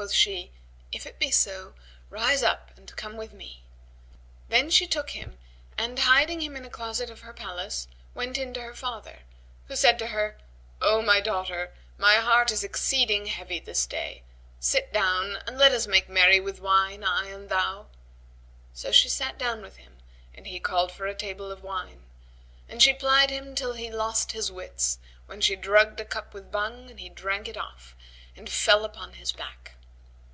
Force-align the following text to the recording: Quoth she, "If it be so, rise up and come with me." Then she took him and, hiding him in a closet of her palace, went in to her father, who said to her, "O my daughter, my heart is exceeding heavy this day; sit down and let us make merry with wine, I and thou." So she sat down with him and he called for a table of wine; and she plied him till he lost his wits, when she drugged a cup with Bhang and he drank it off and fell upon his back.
Quoth 0.00 0.12
she, 0.12 0.52
"If 0.92 1.06
it 1.06 1.18
be 1.18 1.32
so, 1.32 1.74
rise 2.08 2.40
up 2.44 2.70
and 2.78 2.94
come 2.94 3.16
with 3.16 3.32
me." 3.32 3.64
Then 4.48 4.70
she 4.70 4.86
took 4.86 5.10
him 5.10 5.38
and, 5.76 5.98
hiding 5.98 6.40
him 6.40 6.54
in 6.54 6.64
a 6.64 6.70
closet 6.70 7.10
of 7.10 7.22
her 7.22 7.32
palace, 7.32 7.88
went 8.14 8.38
in 8.38 8.54
to 8.54 8.62
her 8.62 8.76
father, 8.76 9.22
who 9.66 9.74
said 9.74 9.98
to 9.98 10.06
her, 10.06 10.38
"O 10.80 11.02
my 11.02 11.20
daughter, 11.20 11.74
my 11.96 12.14
heart 12.18 12.52
is 12.52 12.62
exceeding 12.62 13.26
heavy 13.26 13.58
this 13.58 13.86
day; 13.86 14.22
sit 14.60 14.92
down 14.92 15.42
and 15.48 15.58
let 15.58 15.72
us 15.72 15.88
make 15.88 16.08
merry 16.08 16.38
with 16.38 16.60
wine, 16.60 17.02
I 17.02 17.26
and 17.30 17.48
thou." 17.48 17.88
So 18.72 18.92
she 18.92 19.08
sat 19.08 19.36
down 19.36 19.62
with 19.62 19.78
him 19.78 19.96
and 20.32 20.46
he 20.46 20.60
called 20.60 20.92
for 20.92 21.08
a 21.08 21.14
table 21.16 21.50
of 21.50 21.64
wine; 21.64 22.04
and 22.68 22.80
she 22.80 22.94
plied 22.94 23.30
him 23.30 23.56
till 23.56 23.72
he 23.72 23.90
lost 23.90 24.30
his 24.30 24.48
wits, 24.52 25.00
when 25.26 25.40
she 25.40 25.56
drugged 25.56 25.98
a 25.98 26.04
cup 26.04 26.34
with 26.34 26.52
Bhang 26.52 26.88
and 26.88 27.00
he 27.00 27.08
drank 27.08 27.48
it 27.48 27.56
off 27.56 27.96
and 28.36 28.48
fell 28.48 28.84
upon 28.84 29.14
his 29.14 29.32
back. 29.32 29.72